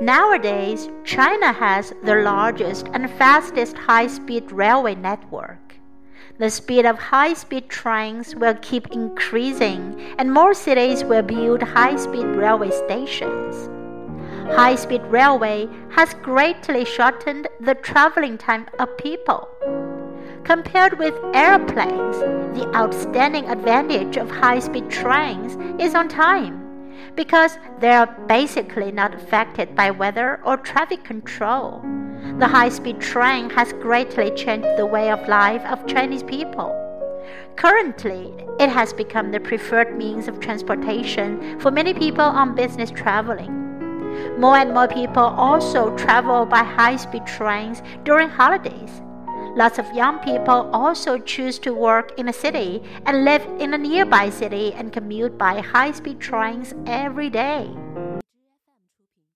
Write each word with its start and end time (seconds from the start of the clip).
Nowadays, 0.00 0.88
China 1.02 1.52
has 1.52 1.92
the 2.04 2.14
largest 2.22 2.86
and 2.92 3.10
fastest 3.10 3.76
high 3.76 4.06
speed 4.06 4.52
railway 4.52 4.94
network. 4.94 5.74
The 6.38 6.50
speed 6.50 6.86
of 6.86 6.96
high 6.96 7.34
speed 7.34 7.68
trains 7.68 8.36
will 8.36 8.54
keep 8.62 8.92
increasing, 8.92 10.00
and 10.16 10.32
more 10.32 10.54
cities 10.54 11.02
will 11.02 11.22
build 11.22 11.64
high 11.64 11.96
speed 11.96 12.26
railway 12.26 12.70
stations. 12.70 13.68
High 14.54 14.76
speed 14.76 15.02
railway 15.02 15.68
has 15.90 16.14
greatly 16.22 16.84
shortened 16.84 17.48
the 17.58 17.74
traveling 17.74 18.38
time 18.38 18.68
of 18.78 18.96
people. 18.98 19.48
Compared 20.44 20.96
with 21.00 21.18
airplanes, 21.34 22.18
the 22.56 22.70
outstanding 22.72 23.50
advantage 23.50 24.16
of 24.16 24.30
high 24.30 24.60
speed 24.60 24.88
trains 24.90 25.56
is 25.82 25.96
on 25.96 26.08
time 26.08 26.67
because 27.18 27.58
they 27.80 27.90
are 27.90 28.06
basically 28.28 28.92
not 28.92 29.12
affected 29.12 29.74
by 29.74 29.90
weather 29.90 30.40
or 30.44 30.56
traffic 30.56 31.02
control. 31.02 31.82
The 32.38 32.46
high 32.46 32.68
speed 32.68 33.00
train 33.00 33.50
has 33.50 33.72
greatly 33.72 34.30
changed 34.36 34.68
the 34.76 34.86
way 34.86 35.10
of 35.10 35.26
life 35.26 35.64
of 35.64 35.84
Chinese 35.88 36.22
people. 36.22 36.70
Currently, 37.56 38.32
it 38.60 38.68
has 38.68 38.92
become 38.92 39.32
the 39.32 39.40
preferred 39.40 39.98
means 39.98 40.28
of 40.28 40.38
transportation 40.38 41.58
for 41.58 41.72
many 41.72 41.92
people 41.92 42.22
on 42.22 42.54
business 42.54 42.92
traveling. 42.92 43.52
More 44.38 44.56
and 44.56 44.72
more 44.72 44.86
people 44.86 45.24
also 45.24 45.96
travel 45.96 46.46
by 46.46 46.62
high 46.62 46.96
speed 46.96 47.26
trains 47.26 47.82
during 48.04 48.28
holidays. 48.28 49.02
Lots 49.58 49.80
of 49.80 49.92
young 49.92 50.20
people 50.20 50.70
also 50.72 51.18
choose 51.18 51.58
to 51.66 51.74
work 51.74 52.16
in 52.16 52.28
a 52.28 52.32
city 52.32 52.80
and 53.06 53.24
live 53.24 53.44
in 53.58 53.74
a 53.74 53.78
nearby 53.78 54.30
city 54.30 54.72
and 54.74 54.92
commute 54.92 55.36
by 55.36 55.60
high 55.60 55.90
speed 55.90 56.20
trains 56.20 56.74
every 56.86 57.28
day. 57.28 57.68